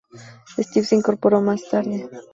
Steve 0.57 0.87
se 0.87 0.95
incorporó 0.95 1.41
más 1.43 1.69
tarde. 1.69 2.09